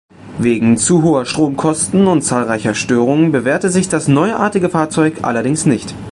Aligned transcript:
Wegen 0.39 0.77
zu 0.77 1.03
hoher 1.03 1.25
Stromkosten 1.27 2.07
und 2.07 2.23
zahlreicher 2.23 2.73
Störungen 2.73 3.31
bewährte 3.31 3.69
sich 3.69 3.87
das 3.87 4.07
neuartige 4.07 4.67
Fahrzeug 4.67 5.19
allerdings 5.23 5.67
nicht. 5.67 5.93